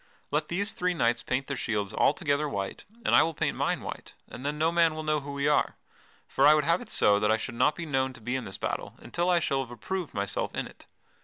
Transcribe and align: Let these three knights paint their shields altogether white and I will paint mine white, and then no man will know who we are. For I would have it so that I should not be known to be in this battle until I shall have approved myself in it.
Let 0.31 0.47
these 0.47 0.73
three 0.73 0.95
knights 0.95 1.21
paint 1.21 1.45
their 1.45 1.55
shields 1.55 1.93
altogether 1.93 2.49
white 2.49 2.85
and 3.05 3.13
I 3.13 3.21
will 3.21 3.35
paint 3.35 3.55
mine 3.55 3.81
white, 3.81 4.15
and 4.27 4.43
then 4.43 4.57
no 4.57 4.71
man 4.71 4.95
will 4.95 5.03
know 5.03 5.19
who 5.19 5.31
we 5.31 5.47
are. 5.47 5.75
For 6.27 6.47
I 6.47 6.55
would 6.55 6.63
have 6.65 6.81
it 6.81 6.89
so 6.89 7.19
that 7.19 7.29
I 7.31 7.37
should 7.37 7.53
not 7.53 7.75
be 7.75 7.85
known 7.85 8.11
to 8.13 8.19
be 8.21 8.35
in 8.35 8.45
this 8.45 8.57
battle 8.57 8.95
until 8.97 9.29
I 9.29 9.39
shall 9.39 9.59
have 9.63 9.69
approved 9.69 10.15
myself 10.15 10.55
in 10.55 10.65
it. 10.65 10.87